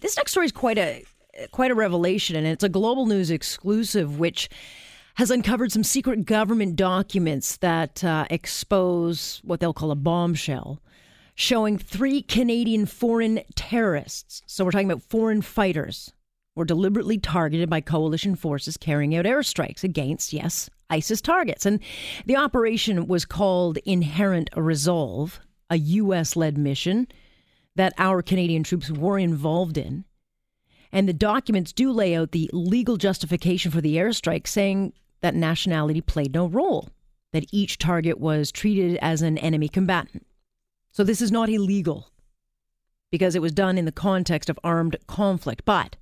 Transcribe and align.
This 0.00 0.16
next 0.16 0.32
story 0.32 0.46
is 0.46 0.52
quite 0.52 0.78
a 0.78 1.04
quite 1.52 1.70
a 1.70 1.74
revelation, 1.74 2.36
and 2.36 2.46
it's 2.46 2.64
a 2.64 2.68
global 2.68 3.06
news 3.06 3.30
exclusive, 3.30 4.18
which 4.18 4.48
has 5.14 5.30
uncovered 5.30 5.72
some 5.72 5.84
secret 5.84 6.24
government 6.24 6.76
documents 6.76 7.56
that 7.58 8.02
uh, 8.02 8.24
expose 8.30 9.40
what 9.44 9.60
they'll 9.60 9.74
call 9.74 9.90
a 9.90 9.96
bombshell, 9.96 10.80
showing 11.34 11.76
three 11.76 12.22
Canadian 12.22 12.86
foreign 12.86 13.40
terrorists. 13.54 14.42
So 14.46 14.64
we're 14.64 14.70
talking 14.70 14.90
about 14.90 15.02
foreign 15.02 15.42
fighters 15.42 16.12
were 16.54 16.64
deliberately 16.64 17.18
targeted 17.18 17.68
by 17.70 17.80
coalition 17.80 18.34
forces 18.34 18.76
carrying 18.76 19.14
out 19.14 19.24
airstrikes 19.24 19.84
against, 19.84 20.32
yes, 20.32 20.68
ISIS 20.88 21.20
targets. 21.20 21.64
And 21.64 21.80
the 22.26 22.36
operation 22.36 23.06
was 23.06 23.24
called 23.24 23.78
Inherent 23.84 24.50
Resolve, 24.56 25.40
a 25.68 25.76
U.S. 25.76 26.36
led 26.36 26.58
mission 26.58 27.06
that 27.76 27.92
our 27.98 28.22
Canadian 28.22 28.62
troops 28.62 28.90
were 28.90 29.18
involved 29.18 29.78
in. 29.78 30.04
And 30.92 31.08
the 31.08 31.12
documents 31.12 31.72
do 31.72 31.92
lay 31.92 32.16
out 32.16 32.32
the 32.32 32.50
legal 32.52 32.96
justification 32.96 33.70
for 33.70 33.80
the 33.80 33.96
airstrike, 33.96 34.46
saying 34.46 34.92
that 35.20 35.34
nationality 35.34 36.00
played 36.00 36.34
no 36.34 36.46
role, 36.46 36.88
that 37.32 37.46
each 37.52 37.78
target 37.78 38.18
was 38.18 38.50
treated 38.50 38.98
as 39.00 39.22
an 39.22 39.38
enemy 39.38 39.68
combatant. 39.68 40.26
So 40.90 41.04
this 41.04 41.22
is 41.22 41.30
not 41.30 41.48
illegal 41.48 42.10
because 43.10 43.34
it 43.34 43.42
was 43.42 43.52
done 43.52 43.78
in 43.78 43.84
the 43.84 43.92
context 43.92 44.50
of 44.50 44.58
armed 44.64 44.96
conflict. 45.06 45.64
But 45.64 45.96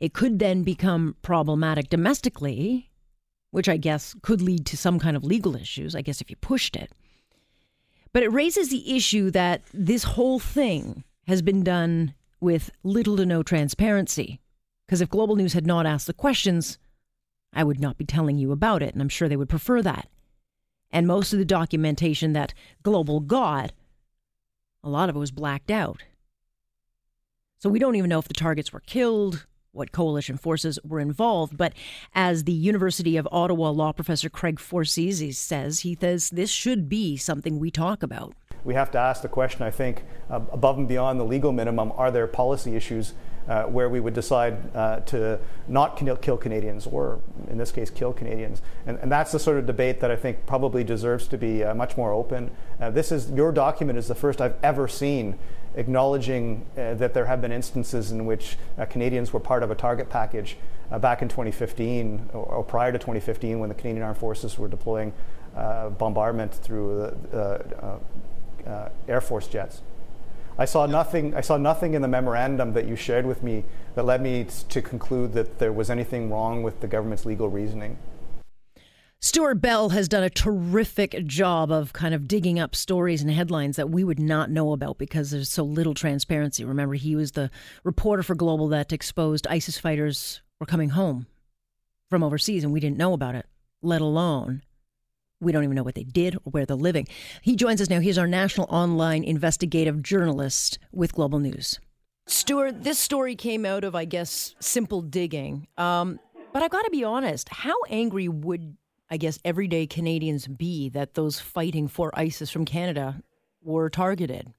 it 0.00 0.12
could 0.12 0.38
then 0.38 0.62
become 0.62 1.16
problematic 1.22 1.88
domestically, 1.88 2.90
which 3.50 3.68
I 3.68 3.76
guess 3.76 4.14
could 4.22 4.42
lead 4.42 4.66
to 4.66 4.76
some 4.76 4.98
kind 4.98 5.16
of 5.16 5.24
legal 5.24 5.56
issues, 5.56 5.94
I 5.94 6.02
guess, 6.02 6.20
if 6.20 6.30
you 6.30 6.36
pushed 6.36 6.76
it. 6.76 6.92
But 8.12 8.22
it 8.22 8.32
raises 8.32 8.70
the 8.70 8.96
issue 8.96 9.30
that 9.32 9.62
this 9.72 10.04
whole 10.04 10.38
thing 10.38 11.04
has 11.26 11.42
been 11.42 11.62
done 11.62 12.14
with 12.40 12.70
little 12.82 13.16
to 13.16 13.26
no 13.26 13.42
transparency. 13.42 14.40
Because 14.86 15.00
if 15.00 15.10
Global 15.10 15.36
News 15.36 15.52
had 15.52 15.66
not 15.66 15.86
asked 15.86 16.06
the 16.06 16.12
questions, 16.12 16.78
I 17.52 17.64
would 17.64 17.80
not 17.80 17.98
be 17.98 18.04
telling 18.04 18.38
you 18.38 18.52
about 18.52 18.82
it, 18.82 18.92
and 18.92 19.02
I'm 19.02 19.08
sure 19.08 19.28
they 19.28 19.36
would 19.36 19.48
prefer 19.48 19.82
that. 19.82 20.08
And 20.90 21.06
most 21.06 21.32
of 21.32 21.38
the 21.38 21.44
documentation 21.44 22.32
that 22.34 22.54
Global 22.82 23.20
got, 23.20 23.72
a 24.84 24.88
lot 24.88 25.08
of 25.08 25.16
it 25.16 25.18
was 25.18 25.32
blacked 25.32 25.70
out. 25.70 26.02
So 27.58 27.68
we 27.68 27.78
don't 27.78 27.96
even 27.96 28.10
know 28.10 28.18
if 28.18 28.28
the 28.28 28.34
targets 28.34 28.72
were 28.72 28.80
killed, 28.80 29.46
what 29.76 29.92
coalition 29.92 30.36
forces 30.36 30.78
were 30.84 31.00
involved. 31.00 31.56
But 31.56 31.72
as 32.14 32.44
the 32.44 32.52
University 32.52 33.16
of 33.16 33.28
Ottawa 33.30 33.70
law 33.70 33.92
professor 33.92 34.28
Craig 34.28 34.58
Forcese 34.58 35.36
says, 35.36 35.80
he 35.80 35.96
says 36.00 36.30
this 36.30 36.50
should 36.50 36.88
be 36.88 37.16
something 37.16 37.58
we 37.58 37.70
talk 37.70 38.02
about. 38.02 38.34
We 38.64 38.74
have 38.74 38.90
to 38.92 38.98
ask 38.98 39.22
the 39.22 39.28
question, 39.28 39.62
I 39.62 39.70
think, 39.70 40.02
above 40.28 40.78
and 40.78 40.88
beyond 40.88 41.20
the 41.20 41.24
legal 41.24 41.52
minimum, 41.52 41.92
are 41.96 42.10
there 42.10 42.26
policy 42.26 42.74
issues 42.74 43.14
uh, 43.48 43.64
where 43.64 43.88
we 43.88 44.00
would 44.00 44.14
decide 44.14 44.56
uh, 44.74 45.00
to 45.00 45.38
not 45.68 45.96
kill 45.96 46.36
Canadians, 46.36 46.86
or 46.86 47.20
in 47.50 47.58
this 47.58 47.70
case, 47.70 47.90
kill 47.90 48.12
Canadians. 48.12 48.62
And, 48.86 48.98
and, 48.98 49.10
that's 49.10 49.32
the 49.32 49.38
sort 49.38 49.58
of 49.58 49.66
debate 49.66 50.00
that 50.00 50.10
I 50.10 50.16
think 50.16 50.46
probably 50.46 50.82
deserves 50.84 51.28
to 51.28 51.38
be 51.38 51.62
uh, 51.62 51.74
much 51.74 51.96
more 51.96 52.12
open. 52.12 52.50
Uh, 52.80 52.90
this 52.90 53.12
is 53.12 53.30
your 53.30 53.52
document 53.52 53.98
is 53.98 54.08
the 54.08 54.14
first 54.14 54.40
I've 54.40 54.56
ever 54.62 54.88
seen 54.88 55.38
acknowledging 55.76 56.66
uh, 56.76 56.94
that 56.94 57.14
there 57.14 57.26
have 57.26 57.40
been 57.40 57.52
instances 57.52 58.10
in 58.10 58.26
which 58.26 58.56
Canadians 58.88 59.32
were 59.32 59.40
part 59.40 59.62
of 59.62 59.70
a 59.70 59.74
target 59.74 60.08
package 60.08 60.56
back 61.00 61.20
in 61.20 61.28
2015 61.28 62.30
or, 62.32 62.44
or, 62.44 62.64
prior 62.64 62.92
to 62.92 62.98
2015 62.98 63.58
when 63.58 63.68
the 63.68 63.74
Canadian 63.74 64.02
Armed 64.02 64.16
Forces 64.16 64.58
were 64.58 64.68
deploying 64.68 65.12
uh, 65.56 65.90
bombardment 65.90 66.52
through 66.52 67.02
uh, 67.32 67.98
uh, 68.66 68.88
Air 69.08 69.20
Force 69.20 69.48
jets. 69.48 69.82
I 70.58 70.64
saw 70.64 70.86
nothing. 70.86 71.34
I 71.34 71.42
saw 71.42 71.56
nothing 71.56 71.94
in 71.94 72.02
the 72.02 72.08
memorandum 72.08 72.72
that 72.72 72.86
you 72.86 72.96
shared 72.96 73.26
with 73.26 73.42
me 73.42 73.64
that 73.94 74.04
led 74.04 74.22
me 74.22 74.46
to 74.68 74.82
conclude 74.82 75.32
that 75.34 75.58
there 75.58 75.72
was 75.72 75.90
anything 75.90 76.30
wrong 76.30 76.62
with 76.62 76.80
the 76.80 76.86
government's 76.86 77.26
legal 77.26 77.48
reasoning. 77.48 77.98
Stewart 79.20 79.60
Bell 79.60 79.88
has 79.90 80.08
done 80.08 80.22
a 80.22 80.30
terrific 80.30 81.26
job 81.26 81.72
of 81.72 81.92
kind 81.92 82.14
of 82.14 82.28
digging 82.28 82.58
up 82.58 82.76
stories 82.76 83.22
and 83.22 83.30
headlines 83.30 83.76
that 83.76 83.90
we 83.90 84.04
would 84.04 84.20
not 84.20 84.50
know 84.50 84.72
about 84.72 84.98
because 84.98 85.30
there's 85.30 85.48
so 85.48 85.64
little 85.64 85.94
transparency. 85.94 86.64
Remember, 86.64 86.94
he 86.94 87.16
was 87.16 87.32
the 87.32 87.50
reporter 87.82 88.22
for 88.22 88.34
Global 88.34 88.68
that 88.68 88.92
exposed 88.92 89.46
ISIS 89.46 89.78
fighters 89.78 90.42
were 90.60 90.66
coming 90.66 90.90
home 90.90 91.26
from 92.10 92.22
overseas 92.22 92.62
and 92.62 92.72
we 92.72 92.80
didn't 92.80 92.98
know 92.98 93.14
about 93.14 93.34
it, 93.34 93.46
let 93.82 94.00
alone 94.00 94.62
we 95.40 95.52
don't 95.52 95.64
even 95.64 95.76
know 95.76 95.82
what 95.82 95.94
they 95.94 96.04
did 96.04 96.36
or 96.36 96.50
where 96.50 96.66
they're 96.66 96.76
living. 96.76 97.06
He 97.42 97.56
joins 97.56 97.80
us 97.80 97.90
now. 97.90 98.00
He's 98.00 98.18
our 98.18 98.26
national 98.26 98.66
online 98.70 99.24
investigative 99.24 100.02
journalist 100.02 100.78
with 100.92 101.12
Global 101.12 101.38
News. 101.38 101.78
Stewart, 102.26 102.82
this 102.82 102.98
story 102.98 103.36
came 103.36 103.64
out 103.64 103.84
of, 103.84 103.94
I 103.94 104.04
guess, 104.04 104.54
simple 104.60 105.00
digging. 105.02 105.68
Um, 105.78 106.18
but 106.52 106.62
I've 106.62 106.70
got 106.70 106.82
to 106.82 106.90
be 106.90 107.04
honest, 107.04 107.48
how 107.50 107.76
angry 107.88 108.28
would 108.28 108.76
I 109.10 109.16
guess, 109.16 109.38
everyday 109.44 109.86
Canadians 109.86 110.46
be 110.46 110.88
that 110.90 111.14
those 111.14 111.38
fighting 111.38 111.88
for 111.88 112.10
ISIS 112.18 112.50
from 112.50 112.64
Canada 112.64 113.22
were 113.62 113.88
targeted? 113.88 114.52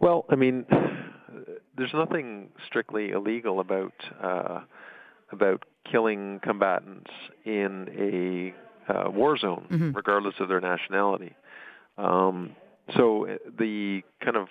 Well, 0.00 0.24
I 0.30 0.36
mean, 0.36 0.64
there's 1.76 1.92
nothing 1.92 2.50
strictly 2.66 3.10
illegal 3.10 3.60
about 3.60 3.92
uh, 4.22 4.60
about 5.32 5.64
killing 5.90 6.40
combatants 6.42 7.10
in 7.44 7.88
a 7.98 8.54
uh, 8.88 9.10
war 9.10 9.36
zone, 9.36 9.66
mm-hmm. 9.70 9.92
regardless 9.92 10.34
of 10.40 10.48
their 10.48 10.60
nationality. 10.60 11.34
Um, 11.96 12.56
so 12.96 13.26
uh, 13.26 13.36
the 13.58 14.02
kind 14.24 14.36
of 14.36 14.48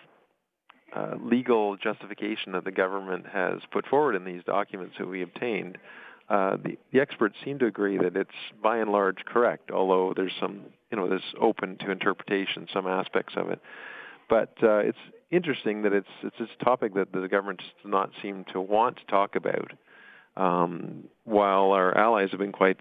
uh, 0.96 1.16
legal 1.22 1.78
justification 1.78 2.54
that 2.54 2.64
the 2.64 2.72
government 2.72 3.26
has 3.32 3.60
put 3.72 3.86
forward 3.88 4.16
in 4.16 4.26
these 4.26 4.44
documents 4.46 4.96
that 5.00 5.08
we 5.08 5.22
obtained 5.22 5.78
uh, 6.30 6.58
the, 6.58 6.78
the 6.92 7.00
experts 7.00 7.36
seem 7.44 7.58
to 7.60 7.66
agree 7.66 7.98
that 7.98 8.16
it's 8.16 8.30
by 8.62 8.78
and 8.78 8.92
large 8.92 9.18
correct, 9.26 9.72
although 9.72 10.14
there's 10.16 10.34
some, 10.40 10.62
you 10.92 10.98
know, 10.98 11.08
there's 11.08 11.22
open 11.40 11.78
to 11.78 11.90
interpretation 11.90 12.68
some 12.74 12.86
aspects 12.86 13.34
of 13.38 13.50
it. 13.50 13.62
But 14.30 14.54
uh, 14.62 14.80
it's 14.80 14.98
interesting 15.32 15.84
that 15.84 15.94
it's 15.94 16.08
it's 16.24 16.36
this 16.38 16.50
topic 16.62 16.96
that 16.96 17.14
the 17.14 17.30
government 17.30 17.60
does 17.60 17.90
not 17.90 18.10
seem 18.22 18.44
to 18.52 18.60
want 18.60 18.98
to 18.98 19.06
talk 19.06 19.38
about, 19.38 19.72
um, 20.36 21.06
while 21.24 21.72
our 21.72 21.98
allies 21.98 22.32
have 22.32 22.42
been 22.42 22.52
quite 22.52 22.78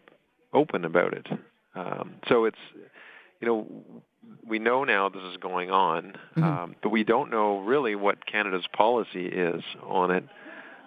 open 0.57 0.85
about 0.85 1.13
it. 1.13 1.27
Um, 1.75 2.15
so 2.29 2.47
it's, 2.47 2.59
you 3.41 3.47
know, 3.47 3.67
we 4.47 4.59
know 4.59 4.85
now 4.85 5.09
this 5.09 5.23
is 5.23 5.37
going 5.37 5.71
on, 5.71 6.15
mm-hmm. 6.37 6.43
um, 6.43 6.77
but 6.83 6.89
we 6.89 7.05
don't 7.05 7.31
know 7.31 7.59
really 7.61 7.95
what 7.95 8.27
Canada's 8.27 8.67
policy 8.73 9.27
is 9.27 9.63
on 9.83 10.11
it. 10.11 10.25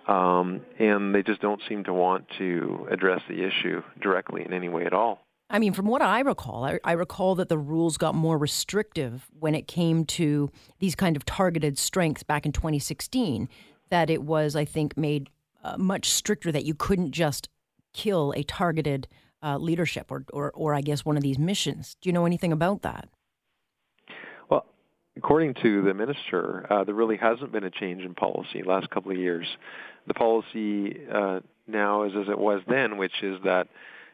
Um, 0.07 0.61
and 0.79 1.13
they 1.13 1.21
just 1.21 1.39
don't 1.39 1.61
seem 1.69 1.83
to 1.83 1.93
want 1.93 2.25
to 2.39 2.87
address 2.89 3.21
the 3.29 3.43
issue 3.43 3.83
directly 4.01 4.43
in 4.43 4.53
any 4.53 4.67
way 4.67 4.85
at 4.85 4.93
all. 4.93 5.19
I 5.51 5.59
mean, 5.59 5.73
from 5.73 5.85
what 5.85 6.01
I 6.01 6.21
recall, 6.21 6.63
I, 6.63 6.79
I, 6.83 6.93
recall 6.93 7.35
that 7.35 7.49
the 7.49 7.57
rules 7.57 7.97
got 7.97 8.13
more 8.13 8.37
restrictive 8.37 9.27
when 9.39 9.55
it 9.55 9.67
came 9.67 10.05
to 10.05 10.51
these 10.79 10.95
kind 10.95 11.15
of 11.15 11.25
targeted 11.25 11.77
strengths 11.77 12.23
back 12.23 12.45
in 12.45 12.51
2016. 12.51 13.49
That 13.89 14.09
it 14.11 14.23
was, 14.23 14.55
I 14.55 14.65
think, 14.65 14.95
made 14.95 15.29
uh, 15.63 15.77
much 15.77 16.09
stricter 16.09 16.51
that 16.51 16.65
you 16.65 16.75
couldn't 16.75 17.11
just 17.11 17.49
kill 17.93 18.33
a 18.35 18.43
targeted 18.43 19.07
uh, 19.43 19.57
leadership 19.57 20.11
or, 20.11 20.25
or, 20.33 20.51
or, 20.51 20.73
I 20.73 20.81
guess, 20.81 21.05
one 21.05 21.17
of 21.17 21.23
these 21.23 21.39
missions. 21.39 21.95
Do 22.01 22.09
you 22.09 22.13
know 22.13 22.25
anything 22.25 22.51
about 22.51 22.81
that? 22.81 23.09
Well, 24.49 24.65
according 25.17 25.55
to 25.63 25.81
the 25.83 25.93
minister, 25.93 26.65
uh, 26.71 26.83
there 26.83 26.95
really 26.95 27.17
hasn't 27.17 27.51
been 27.51 27.63
a 27.63 27.69
change 27.69 28.03
in 28.03 28.15
policy 28.15 28.63
last 28.63 28.89
couple 28.89 29.11
of 29.11 29.17
years 29.17 29.47
the 30.09 30.13
policy 30.13 30.97
uh, 31.13 31.39
now 31.67 32.03
is 32.03 32.11
as 32.19 32.27
it 32.29 32.37
was 32.37 32.61
then, 32.67 32.97
which 32.97 33.23
is 33.23 33.37
that 33.45 33.67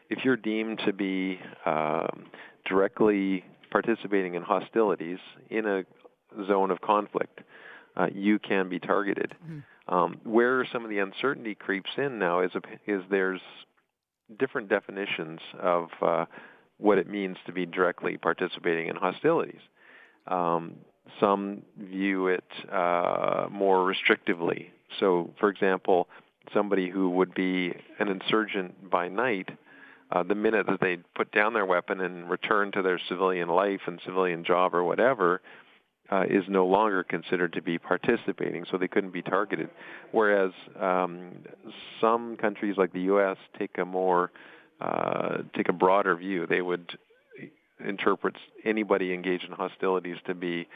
if 0.08 0.24
you're 0.24 0.36
deemed 0.36 0.80
to 0.86 0.92
be 0.92 1.40
um, 1.64 2.26
directly 2.64 3.44
participating 3.70 4.34
in 4.34 4.42
hostilities 4.42 5.18
in 5.50 5.66
a 5.66 5.84
zone 6.46 6.70
of 6.70 6.80
conflict, 6.80 7.40
uh, 7.96 8.06
you 8.14 8.38
can 8.38 8.68
be 8.68 8.78
targeted. 8.78 9.34
Mm-hmm. 9.42 9.58
Um, 9.88 10.20
where 10.24 10.66
some 10.72 10.82
of 10.82 10.90
the 10.90 10.98
uncertainty 10.98 11.54
creeps 11.54 11.90
in 11.96 12.18
now 12.18 12.40
is, 12.40 12.50
a, 12.56 12.90
is 12.90 13.02
there's 13.08 13.40
different 14.38 14.68
definitions 14.68 15.40
of 15.60 15.88
uh, 16.02 16.24
what 16.78 16.98
it 16.98 17.08
means 17.08 17.36
to 17.46 17.52
be 17.52 17.66
directly 17.66 18.16
participating 18.16 18.88
in 18.88 18.96
hostilities. 18.96 19.60
Um, 20.26 20.76
some 21.20 21.62
view 21.78 22.28
it 22.28 22.44
uh, 22.72 23.46
more 23.50 23.90
restrictively 23.90 24.70
so, 25.00 25.32
for 25.38 25.48
example, 25.48 26.08
somebody 26.52 26.90
who 26.90 27.10
would 27.10 27.34
be 27.34 27.74
an 27.98 28.08
insurgent 28.08 28.90
by 28.90 29.08
night, 29.08 29.48
uh, 30.10 30.22
the 30.22 30.34
minute 30.34 30.66
that 30.66 30.80
they 30.80 30.98
put 31.14 31.32
down 31.32 31.54
their 31.54 31.66
weapon 31.66 32.00
and 32.00 32.30
return 32.30 32.72
to 32.72 32.82
their 32.82 33.00
civilian 33.08 33.48
life 33.48 33.80
and 33.86 34.00
civilian 34.04 34.44
job 34.44 34.74
or 34.74 34.84
whatever, 34.84 35.40
uh, 36.10 36.24
is 36.28 36.44
no 36.48 36.66
longer 36.66 37.02
considered 37.02 37.52
to 37.54 37.62
be 37.62 37.78
participating, 37.78 38.64
so 38.70 38.78
they 38.78 38.88
couldn't 38.88 39.12
be 39.12 39.22
targeted. 39.22 39.68
Whereas 40.12 40.52
um, 40.80 41.32
some 42.00 42.36
countries 42.36 42.76
like 42.76 42.92
the 42.92 43.02
U.S. 43.02 43.36
take 43.58 43.76
a 43.78 43.84
more 43.84 44.30
uh, 44.80 45.38
take 45.56 45.68
a 45.68 45.72
broader 45.72 46.14
view. 46.16 46.46
They 46.46 46.60
would 46.60 46.98
interpret 47.84 48.34
anybody 48.64 49.12
engaged 49.12 49.44
in 49.44 49.52
hostilities 49.52 50.16
to 50.26 50.34
be 50.34 50.68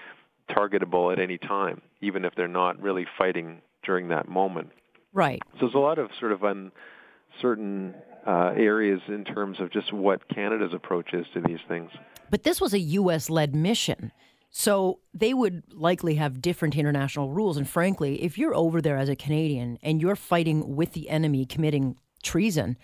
targetable 0.51 1.13
at 1.13 1.19
any 1.19 1.39
time, 1.39 1.81
even 2.01 2.25
if 2.25 2.35
they're 2.35 2.49
not 2.49 2.81
really 2.81 3.07
fighting 3.19 3.63
during 3.85 4.09
that 4.09 4.29
moment. 4.29 4.71
Right. 5.13 5.41
So 5.55 5.59
there's 5.63 5.75
a 5.75 5.79
lot 5.79 5.99
of 5.99 6.11
sort 6.19 6.33
of 6.33 6.43
uncertain 6.43 7.95
uh, 8.27 8.53
areas 8.57 9.01
in 9.09 9.25
terms 9.25 9.61
of 9.61 9.73
just 9.73 9.93
what 9.93 10.29
Canada's 10.29 10.73
approach 10.75 11.15
is 11.15 11.27
to 11.35 11.41
these 11.41 11.59
things. 11.69 11.91
But 12.31 12.43
this 12.43 12.61
was 12.61 12.75
a 12.75 12.79
U.S. 12.79 13.31
led 13.31 13.55
mission. 13.55 14.13
So 14.51 14.99
they 15.15 15.33
would 15.33 15.63
likely 15.73 16.17
have 16.17 16.43
different 16.43 16.77
international 16.77 17.31
rules. 17.31 17.57
And 17.57 17.69
frankly, 17.69 18.23
if 18.23 18.37
you're 18.37 18.55
over 18.55 18.83
there 18.83 18.97
as 18.97 19.09
a 19.09 19.17
Canadian 19.17 19.79
and 19.83 20.01
you're 20.01 20.17
fighting 20.17 20.75
with 20.75 20.93
the 20.93 21.09
enemy 21.09 21.47
committing 21.47 21.97
treason, 22.23 22.77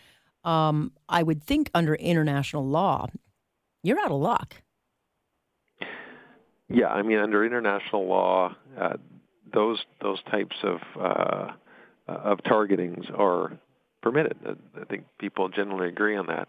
um, 0.45 0.93
I 1.09 1.25
would 1.25 1.43
think 1.43 1.71
under 1.75 1.97
international 1.97 2.65
law, 2.65 3.09
you're 3.83 3.99
out 3.99 4.13
of 4.13 4.21
luck. 4.21 4.63
Yeah, 6.69 6.89
I 6.89 7.03
mean, 7.03 7.19
under 7.19 7.45
international 7.45 8.07
law, 8.07 8.55
uh, 8.81 8.95
those 9.53 9.79
those 10.03 10.21
types 10.31 10.57
of 10.63 10.79
uh, 11.01 11.53
of 12.09 12.39
targetings 12.39 13.09
are 13.17 13.59
permitted. 14.03 14.37
I 14.81 14.85
think 14.85 15.05
people 15.19 15.49
generally 15.49 15.89
agree 15.89 16.17
on 16.17 16.27
that. 16.27 16.49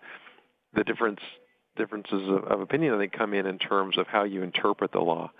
The 0.73 0.83
difference 0.83 1.19
differences 1.77 2.27
of, 2.27 2.43
of 2.45 2.61
opinion 2.61 2.93
I 2.93 2.97
think 2.97 3.13
come 3.13 3.33
in 3.33 3.45
in 3.45 3.57
terms 3.57 3.97
of 3.97 4.07
how 4.07 4.23
you 4.23 4.43
interpret 4.43 4.91
the 4.91 4.99
law. 4.99 5.31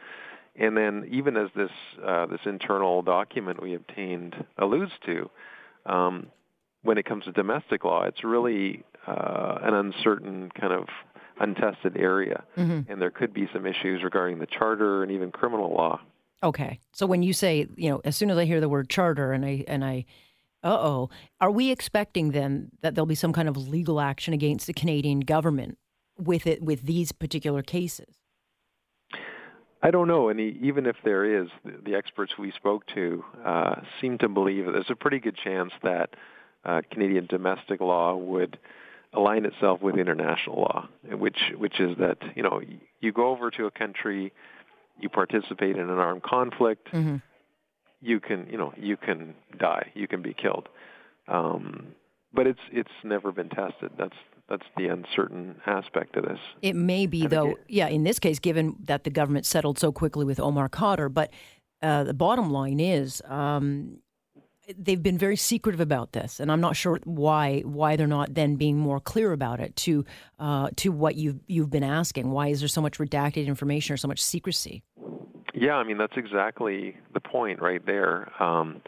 And 0.56 0.76
then 0.76 1.08
even 1.12 1.38
as 1.38 1.50
this 1.56 1.72
uh, 2.04 2.26
this 2.26 2.42
internal 2.46 3.02
document 3.02 3.62
we 3.62 3.76
obtained 3.76 4.36
alludes 4.58 4.92
to, 5.06 5.30
um, 5.86 6.28
when 6.82 6.98
it 6.98 7.06
comes 7.06 7.26
to 7.26 7.32
domestic 7.32 7.84
law, 7.84 8.04
it's 8.04 8.24
really 8.24 8.84
uh, 9.06 9.60
an 9.62 9.74
uncertain 9.74 10.52
kind 10.60 10.74
of 10.74 10.88
untested 11.40 11.98
area, 11.98 12.44
mm-hmm. 12.58 12.92
and 12.92 13.02
there 13.02 13.12
could 13.12 13.34
be 13.34 13.48
some 13.54 13.66
issues 13.66 14.04
regarding 14.04 14.40
the 14.40 14.48
charter 14.48 15.04
and 15.04 15.12
even 15.12 15.32
criminal 15.32 15.72
law. 15.72 16.00
Okay, 16.44 16.80
so 16.92 17.06
when 17.06 17.24
you 17.24 17.34
say, 17.34 17.68
you 17.76 17.90
know, 17.90 18.02
as 18.04 18.16
soon 18.16 18.30
as 18.30 18.38
I 18.38 18.46
hear 18.46 18.60
the 18.60 18.70
word 18.70 18.90
charter, 18.90 19.32
and 19.32 19.46
I 19.46 19.64
and 19.68 19.84
I, 19.84 20.06
uh 20.64 20.78
oh, 20.80 21.10
are 21.40 21.52
we 21.52 21.72
expecting 21.72 22.32
then 22.32 22.72
that 22.82 22.96
there'll 22.96 23.06
be 23.06 23.16
some 23.16 23.34
kind 23.34 23.48
of 23.48 23.58
legal 23.58 24.00
action 24.00 24.34
against 24.34 24.68
the 24.68 24.74
Canadian 24.74 25.22
government 25.22 25.78
with 26.18 26.48
it 26.48 26.62
with 26.62 26.84
these 26.84 27.12
particular 27.12 27.62
cases? 27.62 28.16
I 29.82 29.92
don't 29.92 30.08
know, 30.08 30.30
and 30.30 30.40
even 30.40 30.88
if 30.88 30.96
there 31.04 31.42
is, 31.42 31.50
the, 31.64 31.92
the 31.92 31.96
experts 31.96 32.34
we 32.38 32.52
spoke 32.52 32.86
to 32.96 33.24
uh, 33.46 33.76
seem 34.02 34.18
to 34.18 34.28
believe 34.28 34.66
that 34.66 34.72
there's 34.72 34.90
a 34.90 34.96
pretty 34.96 35.20
good 35.20 35.38
chance 35.38 35.72
that 35.84 36.10
uh, 36.66 36.82
Canadian 36.92 37.28
domestic 37.28 37.80
law 37.80 38.16
would 38.16 38.58
align 39.14 39.46
itself 39.46 39.82
with 39.82 39.98
international 39.98 40.58
law, 40.62 40.90
which 41.12 41.38
which 41.58 41.80
is 41.80 41.96
that 41.98 42.18
you 42.36 42.44
know 42.44 42.62
you 43.00 43.12
go 43.12 43.30
over 43.30 43.52
to 43.52 43.66
a 43.66 43.72
country, 43.72 44.34
you 45.00 45.10
participate 45.10 45.76
in 45.78 45.90
an 45.90 46.00
armed 46.00 46.24
conflict, 46.24 46.92
mm-hmm. 46.92 47.18
you 48.02 48.20
can 48.20 48.48
you 48.50 48.58
know 48.58 48.74
you 48.78 48.98
can 48.98 49.36
die, 49.58 49.92
you 49.94 50.08
can 50.08 50.22
be 50.22 50.34
killed, 50.34 50.68
um, 51.28 51.88
but 52.34 52.48
it's 52.48 52.60
it's 52.72 52.90
never 53.04 53.32
been 53.32 53.50
tested. 53.50 53.92
That's 53.98 54.16
that's 54.50 54.66
the 54.78 54.88
uncertain 54.88 55.60
aspect 55.66 56.16
of 56.16 56.26
this. 56.26 56.40
It 56.62 56.76
may 56.76 57.06
be, 57.06 57.28
though, 57.28 57.52
it, 57.52 57.66
yeah, 57.68 57.88
in 57.88 58.04
this 58.04 58.18
case, 58.18 58.40
given 58.40 58.78
that 58.86 59.04
the 59.04 59.10
government 59.10 59.46
settled 59.46 59.78
so 59.78 59.92
quickly 59.92 60.24
with 60.24 60.40
Omar 60.40 60.70
Khadr, 60.70 61.14
but 61.14 61.32
uh, 61.82 62.06
the 62.06 62.14
bottom 62.14 62.50
line 62.50 62.80
is 62.80 63.22
um, 63.26 64.00
they've 64.78 65.04
been 65.04 65.18
very 65.18 65.36
secretive 65.36 65.80
about 65.80 66.14
this, 66.14 66.40
and 66.40 66.52
I'm 66.52 66.62
not 66.62 66.76
sure 66.76 67.00
why 67.04 67.62
why 67.62 67.96
they're 67.96 68.08
not 68.08 68.34
then 68.34 68.56
being 68.56 68.78
more 68.78 69.00
clear 69.00 69.32
about 69.34 69.60
it 69.60 69.76
to 69.78 70.06
uh, 70.40 70.70
to 70.78 70.90
what 70.90 71.16
you've 71.16 71.40
you've 71.48 71.70
been 71.70 71.84
asking. 71.84 72.32
Why 72.32 72.48
is 72.48 72.60
there 72.60 72.70
so 72.70 72.82
much 72.82 72.98
redacted 72.98 73.48
information 73.48 73.94
or 73.94 73.98
so 73.98 74.08
much 74.08 74.22
secrecy? 74.22 74.84
Yeah, 75.54 75.76
I 75.76 75.84
mean 75.84 75.98
that's 75.98 76.18
exactly 76.18 76.98
the 77.14 77.20
point 77.20 77.62
right 77.62 77.86
there. 77.86 78.32
Um, 78.42 78.82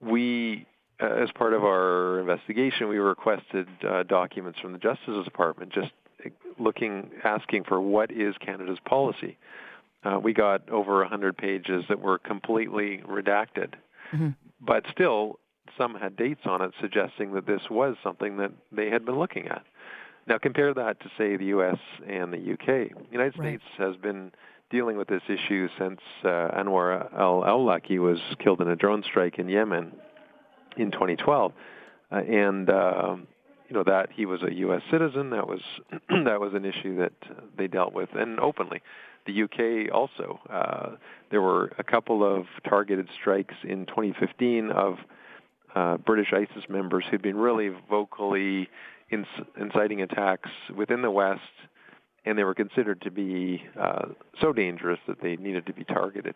we, 0.00 0.66
as 1.00 1.30
part 1.34 1.52
of 1.52 1.64
our 1.64 2.20
investigation, 2.20 2.88
we 2.88 2.98
requested 2.98 3.68
uh, 3.86 4.02
documents 4.04 4.58
from 4.60 4.72
the 4.72 4.78
Justice 4.78 5.24
Department, 5.24 5.72
just 5.72 5.92
looking, 6.58 7.10
asking 7.24 7.64
for 7.64 7.80
what 7.80 8.10
is 8.10 8.34
Canada's 8.40 8.78
policy. 8.86 9.36
Uh, 10.04 10.18
we 10.22 10.32
got 10.32 10.68
over 10.70 10.98
100 10.98 11.36
pages 11.36 11.84
that 11.88 12.00
were 12.00 12.18
completely 12.18 13.02
redacted. 13.08 13.74
Mm-hmm 14.12 14.28
but 14.60 14.84
still, 14.90 15.38
some 15.76 15.94
had 15.94 16.16
dates 16.16 16.42
on 16.44 16.62
it 16.62 16.72
suggesting 16.80 17.34
that 17.34 17.46
this 17.46 17.62
was 17.70 17.96
something 18.02 18.38
that 18.38 18.52
they 18.72 18.90
had 18.90 19.04
been 19.04 19.18
looking 19.18 19.48
at. 19.48 19.64
Now 20.26 20.38
compare 20.38 20.74
that 20.74 21.00
to 21.00 21.10
say 21.16 21.36
the 21.36 21.46
U.S. 21.46 21.78
and 22.08 22.32
the 22.32 22.38
U.K. 22.38 22.90
The 22.94 23.12
United 23.12 23.38
right. 23.38 23.60
States 23.60 23.64
has 23.78 23.96
been 23.96 24.32
dealing 24.70 24.96
with 24.96 25.08
this 25.08 25.22
issue 25.28 25.68
since 25.78 26.00
uh, 26.24 26.28
Anwar 26.28 27.12
al-Awlaki 27.16 27.98
was 28.00 28.18
killed 28.42 28.60
in 28.60 28.68
a 28.68 28.74
drone 28.74 29.04
strike 29.04 29.38
in 29.38 29.48
Yemen 29.48 29.92
in 30.76 30.90
2012, 30.90 31.52
uh, 32.10 32.16
and 32.16 32.70
uh, 32.70 33.16
you 33.68 33.74
know 33.74 33.84
that 33.84 34.10
he 34.14 34.26
was 34.26 34.42
a 34.42 34.52
U.S. 34.54 34.82
citizen. 34.90 35.30
That 35.30 35.46
was 35.46 35.60
that 35.90 36.40
was 36.40 36.52
an 36.54 36.64
issue 36.64 36.96
that 36.98 37.12
they 37.56 37.66
dealt 37.66 37.92
with 37.92 38.10
and 38.14 38.38
openly 38.40 38.82
the 39.26 39.42
UK 39.42 39.92
also. 39.92 40.40
Uh, 40.48 40.96
there 41.30 41.42
were 41.42 41.72
a 41.78 41.84
couple 41.84 42.24
of 42.24 42.46
targeted 42.68 43.08
strikes 43.20 43.54
in 43.64 43.86
2015 43.86 44.70
of 44.70 44.98
uh, 45.74 45.96
British 45.98 46.32
ISIS 46.32 46.64
members 46.68 47.04
who'd 47.10 47.22
been 47.22 47.36
really 47.36 47.70
vocally 47.90 48.68
inciting 49.10 50.02
attacks 50.02 50.50
within 50.74 51.02
the 51.02 51.10
West, 51.10 51.40
and 52.24 52.36
they 52.36 52.44
were 52.44 52.54
considered 52.54 53.00
to 53.02 53.10
be 53.10 53.62
uh, 53.80 54.06
so 54.40 54.52
dangerous 54.52 54.98
that 55.06 55.20
they 55.22 55.36
needed 55.36 55.66
to 55.66 55.72
be 55.72 55.84
targeted. 55.84 56.34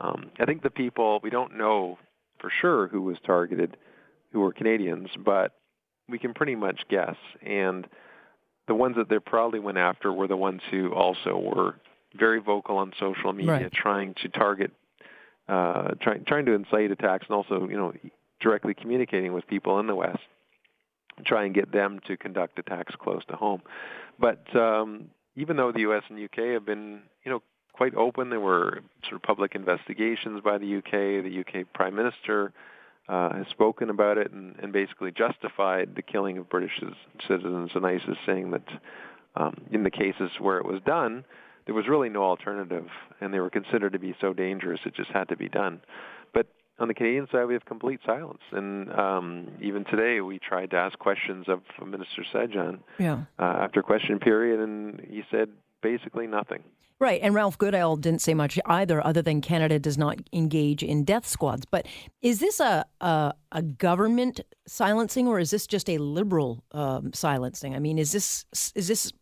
Um, 0.00 0.30
I 0.38 0.44
think 0.44 0.62
the 0.62 0.70
people, 0.70 1.20
we 1.22 1.30
don't 1.30 1.56
know 1.56 1.98
for 2.44 2.52
sure 2.60 2.88
who 2.88 3.00
was 3.00 3.16
targeted, 3.24 3.76
who 4.32 4.40
were 4.40 4.52
Canadians, 4.52 5.08
but 5.24 5.52
we 6.10 6.18
can 6.18 6.34
pretty 6.34 6.54
much 6.54 6.82
guess. 6.90 7.16
And 7.42 7.86
the 8.68 8.74
ones 8.74 8.96
that 8.96 9.08
they 9.08 9.18
probably 9.18 9.60
went 9.60 9.78
after 9.78 10.12
were 10.12 10.28
the 10.28 10.36
ones 10.36 10.60
who 10.70 10.92
also 10.92 11.38
were 11.38 11.76
very 12.14 12.40
vocal 12.40 12.76
on 12.76 12.92
social 13.00 13.32
media, 13.32 13.52
right. 13.52 13.72
trying 13.72 14.14
to 14.22 14.28
target, 14.28 14.72
uh, 15.48 15.92
trying 16.02 16.24
trying 16.26 16.44
to 16.44 16.52
incite 16.52 16.90
attacks, 16.90 17.26
and 17.28 17.34
also 17.34 17.66
you 17.66 17.76
know 17.76 17.94
directly 18.40 18.74
communicating 18.74 19.32
with 19.32 19.46
people 19.46 19.80
in 19.80 19.86
the 19.86 19.94
West, 19.94 20.20
try 21.24 21.44
and 21.44 21.54
get 21.54 21.72
them 21.72 21.98
to 22.06 22.16
conduct 22.18 22.58
attacks 22.58 22.94
close 22.96 23.22
to 23.28 23.36
home. 23.36 23.62
But 24.18 24.54
um, 24.54 25.06
even 25.34 25.56
though 25.56 25.72
the 25.72 25.80
U.S. 25.80 26.02
and 26.10 26.22
UK 26.22 26.52
have 26.52 26.66
been 26.66 27.00
you 27.24 27.32
know 27.32 27.42
quite 27.74 27.94
open, 27.94 28.30
there 28.30 28.40
were 28.40 28.80
sort 29.02 29.16
of 29.16 29.22
public 29.22 29.54
investigations 29.54 30.40
by 30.42 30.58
the 30.58 30.76
UK. 30.76 30.90
The 31.24 31.44
UK 31.46 31.66
Prime 31.74 31.94
Minister 31.94 32.52
uh, 33.08 33.34
has 33.34 33.46
spoken 33.48 33.90
about 33.90 34.16
it 34.16 34.32
and, 34.32 34.54
and 34.62 34.72
basically 34.72 35.10
justified 35.10 35.94
the 35.94 36.02
killing 36.02 36.38
of 36.38 36.48
British 36.48 36.80
citizens 37.26 37.70
and 37.74 37.84
ISIS, 37.84 38.16
saying 38.24 38.52
that 38.52 38.68
um, 39.36 39.60
in 39.72 39.82
the 39.82 39.90
cases 39.90 40.30
where 40.38 40.58
it 40.58 40.64
was 40.64 40.80
done, 40.86 41.24
there 41.66 41.74
was 41.74 41.88
really 41.88 42.08
no 42.08 42.22
alternative, 42.22 42.86
and 43.20 43.34
they 43.34 43.40
were 43.40 43.50
considered 43.50 43.92
to 43.92 43.98
be 43.98 44.14
so 44.20 44.32
dangerous 44.32 44.80
it 44.86 44.94
just 44.94 45.10
had 45.10 45.28
to 45.28 45.36
be 45.36 45.48
done. 45.48 45.80
But 46.32 46.46
on 46.78 46.88
the 46.88 46.94
Canadian 46.94 47.26
side, 47.32 47.44
we 47.46 47.54
have 47.54 47.64
complete 47.64 48.00
silence, 48.06 48.42
and 48.52 48.92
um, 48.92 49.48
even 49.60 49.84
today 49.84 50.20
we 50.20 50.38
tried 50.38 50.70
to 50.70 50.76
ask 50.76 50.98
questions 50.98 51.46
of 51.48 51.60
Minister 51.84 52.24
Sajjan 52.32 52.78
yeah. 52.98 53.22
uh, 53.38 53.42
after 53.42 53.82
question 53.82 54.18
period, 54.18 54.60
and 54.60 55.00
he 55.10 55.22
said 55.30 55.48
basically 55.82 56.26
nothing. 56.26 56.62
Right, 57.04 57.20
and 57.22 57.34
Ralph 57.34 57.58
Goodale 57.58 57.96
didn't 57.96 58.22
say 58.22 58.32
much 58.32 58.58
either, 58.64 59.06
other 59.06 59.20
than 59.20 59.42
Canada 59.42 59.78
does 59.78 59.98
not 59.98 60.20
engage 60.32 60.82
in 60.82 61.04
death 61.04 61.26
squads. 61.26 61.66
But 61.66 61.86
is 62.22 62.40
this 62.40 62.60
a 62.60 62.86
a, 63.02 63.34
a 63.52 63.60
government 63.60 64.40
silencing, 64.66 65.28
or 65.28 65.38
is 65.38 65.50
this 65.50 65.66
just 65.66 65.90
a 65.90 65.98
liberal 65.98 66.64
um, 66.72 67.12
silencing? 67.12 67.74
I 67.74 67.78
mean, 67.78 67.98
is 67.98 68.10
this 68.12 68.46
is 68.74 68.88
this 68.88 69.12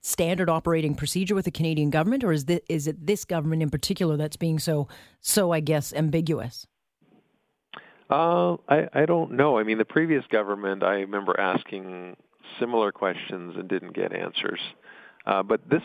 standard 0.00 0.48
operating 0.48 0.94
procedure 0.94 1.34
with 1.34 1.44
the 1.44 1.50
Canadian 1.50 1.90
government, 1.90 2.24
or 2.24 2.32
is 2.32 2.46
this, 2.46 2.60
is 2.66 2.86
it 2.86 3.06
this 3.06 3.26
government 3.26 3.62
in 3.62 3.68
particular 3.68 4.16
that's 4.16 4.38
being 4.38 4.58
so 4.58 4.88
so 5.20 5.52
I 5.52 5.60
guess 5.60 5.92
ambiguous? 5.92 6.66
Uh, 8.08 8.56
I 8.70 8.88
I 8.94 9.04
don't 9.04 9.32
know. 9.32 9.58
I 9.58 9.64
mean, 9.64 9.76
the 9.76 9.84
previous 9.84 10.24
government, 10.32 10.82
I 10.82 11.00
remember 11.00 11.38
asking 11.38 12.16
similar 12.58 12.90
questions 12.90 13.54
and 13.58 13.68
didn't 13.68 13.92
get 13.92 14.14
answers. 14.14 14.60
Uh, 15.26 15.42
but 15.42 15.60
this, 15.68 15.82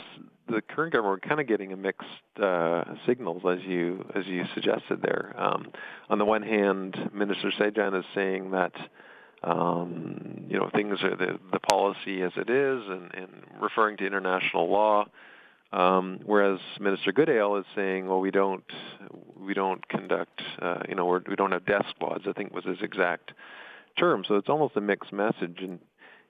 the 0.48 0.62
current 0.62 0.94
government, 0.94 1.22
we're 1.24 1.28
kind 1.28 1.42
of 1.42 1.48
getting 1.48 1.74
a 1.74 1.78
mixed 1.78 2.08
uh, 2.42 2.84
signals, 3.06 3.44
as 3.50 3.64
you 3.66 4.06
as 4.16 4.26
you 4.26 4.44
suggested 4.54 5.02
there. 5.02 5.34
Um, 5.38 5.72
on 6.10 6.18
the 6.18 6.26
one 6.26 6.42
hand, 6.42 7.12
Minister 7.14 7.52
Sajjan 7.52 7.98
is 7.98 8.06
saying 8.14 8.52
that 8.52 8.74
um, 9.44 10.46
you 10.48 10.58
know, 10.58 10.70
things 10.74 11.02
are 11.04 11.16
the, 11.16 11.38
the 11.52 11.60
policy 11.60 12.22
as 12.22 12.32
it 12.38 12.50
is 12.50 12.82
and, 12.88 13.14
and 13.14 13.30
referring 13.62 13.98
to 13.98 14.08
international 14.08 14.70
law. 14.70 15.06
Um, 15.74 16.20
whereas 16.26 16.60
Minister 16.80 17.12
Goodale 17.12 17.58
is 17.58 17.66
saying, 17.76 18.08
well, 18.08 18.20
we 18.20 18.32
don't, 18.32 18.64
we 19.36 19.54
don't 19.54 19.86
conduct, 19.88 20.42
uh, 20.62 20.84
you 20.88 20.96
know, 20.96 21.06
we're, 21.06 21.22
we 21.28 21.36
don't 21.36 21.52
have 21.52 21.66
death 21.66 21.86
squads. 21.90 22.26
I 22.28 22.34
think 22.34 22.54
was 22.54 22.64
his 22.64 22.78
exact 22.82 23.34
term. 23.98 24.24
So 24.28 24.36
it's 24.36 24.50
almost 24.50 24.78
a 24.78 24.82
mixed 24.82 25.12
message 25.12 25.60
in, 25.60 25.80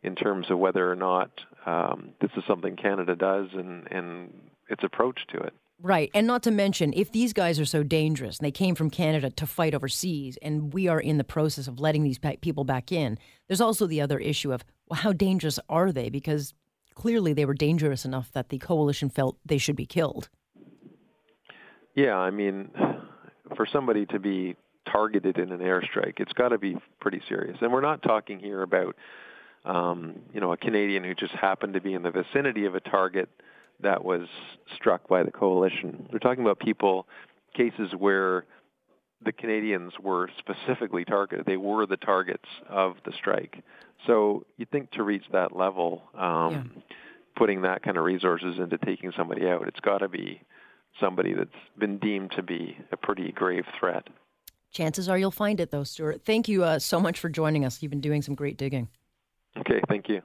in 0.01 0.15
terms 0.15 0.49
of 0.49 0.59
whether 0.59 0.89
or 0.89 0.95
not 0.95 1.29
um, 1.65 2.09
this 2.21 2.31
is 2.37 2.43
something 2.47 2.75
Canada 2.75 3.15
does 3.15 3.47
and, 3.53 3.87
and 3.91 4.33
its 4.69 4.83
approach 4.83 5.21
to 5.29 5.37
it. 5.37 5.53
Right. 5.81 6.09
And 6.13 6.25
not 6.25 6.43
to 6.43 6.51
mention, 6.51 6.93
if 6.93 7.11
these 7.11 7.33
guys 7.33 7.59
are 7.59 7.65
so 7.65 7.83
dangerous 7.83 8.37
and 8.37 8.45
they 8.45 8.51
came 8.51 8.73
from 8.73 8.89
Canada 8.89 9.29
to 9.31 9.45
fight 9.45 9.75
overseas, 9.75 10.37
and 10.41 10.73
we 10.73 10.87
are 10.87 10.99
in 10.99 11.17
the 11.17 11.23
process 11.25 11.67
of 11.67 11.79
letting 11.79 12.03
these 12.03 12.19
people 12.41 12.63
back 12.63 12.91
in, 12.91 13.17
there's 13.47 13.59
also 13.59 13.85
the 13.85 13.99
other 13.99 14.17
issue 14.19 14.53
of 14.53 14.63
well, 14.87 15.01
how 15.01 15.11
dangerous 15.11 15.59
are 15.67 15.91
they? 15.91 16.09
Because 16.09 16.53
clearly 16.95 17.33
they 17.33 17.45
were 17.45 17.53
dangerous 17.53 18.05
enough 18.05 18.31
that 18.31 18.49
the 18.49 18.59
coalition 18.59 19.09
felt 19.09 19.37
they 19.45 19.57
should 19.57 19.75
be 19.75 19.85
killed. 19.85 20.29
Yeah, 21.95 22.15
I 22.15 22.31
mean, 22.31 22.69
for 23.55 23.67
somebody 23.71 24.05
to 24.07 24.19
be 24.19 24.55
targeted 24.91 25.37
in 25.37 25.51
an 25.51 25.59
airstrike, 25.59 26.19
it's 26.19 26.33
got 26.33 26.49
to 26.49 26.57
be 26.57 26.77
pretty 26.99 27.21
serious. 27.27 27.57
And 27.61 27.71
we're 27.71 27.81
not 27.81 28.01
talking 28.03 28.39
here 28.39 28.61
about, 28.61 28.95
um, 29.65 30.19
you 30.33 30.41
know, 30.41 30.51
a 30.51 30.57
Canadian 30.57 31.03
who 31.03 31.13
just 31.13 31.33
happened 31.33 31.73
to 31.73 31.81
be 31.81 31.93
in 31.93 32.03
the 32.03 32.11
vicinity 32.11 32.65
of 32.65 32.75
a 32.75 32.79
target 32.79 33.29
that 33.81 34.03
was 34.03 34.27
struck 34.75 35.07
by 35.07 35.23
the 35.23 35.31
coalition. 35.31 36.07
We're 36.11 36.19
talking 36.19 36.43
about 36.43 36.59
people, 36.59 37.07
cases 37.55 37.91
where 37.97 38.45
the 39.23 39.31
Canadians 39.31 39.93
were 40.01 40.29
specifically 40.37 41.05
targeted. 41.05 41.45
They 41.45 41.57
were 41.57 41.85
the 41.85 41.97
targets 41.97 42.47
of 42.69 42.95
the 43.05 43.13
strike. 43.13 43.63
So 44.05 44.45
you 44.57 44.65
think 44.69 44.91
to 44.91 45.03
reach 45.03 45.23
that 45.31 45.55
level, 45.55 46.03
um, 46.13 46.51
yeah. 46.75 46.81
putting 47.37 47.61
that 47.61 47.83
kind 47.83 47.97
of 47.97 48.03
resources 48.03 48.55
into 48.57 48.77
taking 48.77 49.13
somebody 49.15 49.47
out, 49.47 49.67
it's 49.67 49.79
got 49.79 49.99
to 49.99 50.09
be 50.09 50.41
somebody 50.99 51.33
that's 51.33 51.49
been 51.77 51.97
deemed 51.99 52.31
to 52.31 52.43
be 52.43 52.77
a 52.91 52.97
pretty 52.97 53.31
grave 53.31 53.65
threat. 53.79 54.07
Chances 54.71 55.07
are 55.07 55.17
you'll 55.17 55.31
find 55.31 55.59
it, 55.59 55.71
though, 55.71 55.83
Stewart. 55.83 56.21
Thank 56.25 56.47
you 56.47 56.63
uh, 56.63 56.79
so 56.79 56.99
much 56.99 57.19
for 57.19 57.29
joining 57.29 57.63
us. 57.63 57.81
You've 57.81 57.91
been 57.91 58.01
doing 58.01 58.21
some 58.21 58.35
great 58.35 58.57
digging. 58.57 58.89
Okay, 59.59 59.81
thank 59.87 60.09
you. 60.09 60.21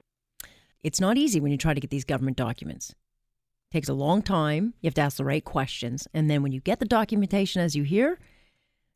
It's 0.83 1.01
not 1.01 1.17
easy 1.17 1.41
when 1.41 1.53
you 1.53 1.59
try 1.59 1.75
to 1.75 1.81
get 1.81 1.91
these 1.91 2.05
government 2.05 2.37
documents. 2.37 2.91
It 2.91 3.75
takes 3.75 3.89
a 3.89 3.95
long 3.95 4.23
time. 4.23 4.75
You 4.81 4.87
have 4.87 4.95
to 4.95 5.01
ask 5.01 5.17
the 5.17 5.25
right 5.25 5.45
questions, 5.45 6.07
and 6.15 6.31
then 6.31 6.43
when 6.43 6.53
you 6.53 6.61
get 6.61 6.79
the 6.79 6.87
documentation, 6.87 7.61
as 7.61 7.77
you 7.77 7.83
hear, 7.83 8.19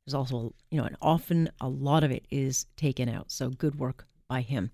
there's 0.06 0.14
also 0.14 0.54
you 0.70 0.78
know, 0.78 0.84
and 0.84 0.96
often 1.02 1.50
a 1.60 1.68
lot 1.68 2.04
of 2.04 2.10
it 2.10 2.24
is 2.30 2.66
taken 2.76 3.08
out. 3.08 3.30
So 3.30 3.50
good 3.50 3.76
work 3.76 4.06
by 4.28 4.40
him. 4.40 4.70